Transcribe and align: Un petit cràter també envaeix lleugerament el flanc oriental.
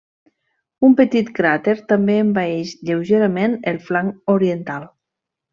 Un 0.87 0.95
petit 1.01 1.29
cràter 1.41 1.75
també 1.93 2.17
envaeix 2.23 2.73
lleugerament 2.91 3.55
el 3.73 3.81
flanc 3.91 4.37
oriental. 4.39 4.93